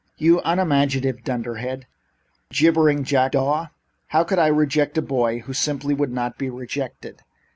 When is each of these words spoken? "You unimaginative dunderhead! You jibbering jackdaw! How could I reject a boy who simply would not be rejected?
"You 0.17 0.41
unimaginative 0.43 1.23
dunderhead! 1.23 1.85
You 1.85 1.85
jibbering 2.55 3.03
jackdaw! 3.03 3.67
How 4.07 4.23
could 4.23 4.39
I 4.39 4.47
reject 4.47 4.97
a 4.97 5.01
boy 5.03 5.41
who 5.41 5.53
simply 5.53 5.93
would 5.93 6.11
not 6.11 6.39
be 6.39 6.49
rejected? 6.49 7.21